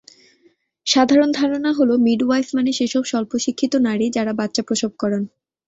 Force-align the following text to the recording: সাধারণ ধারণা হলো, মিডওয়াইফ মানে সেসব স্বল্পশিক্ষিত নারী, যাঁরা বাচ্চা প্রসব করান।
সাধারণ 0.87 1.29
ধারণা 1.31 1.71
হলো, 1.73 1.93
মিডওয়াইফ 1.97 2.47
মানে 2.53 2.71
সেসব 2.73 3.03
স্বল্পশিক্ষিত 3.03 3.73
নারী, 3.87 4.05
যাঁরা 4.09 4.33
বাচ্চা 4.33 4.61
প্রসব 4.67 4.91
করান। 4.99 5.23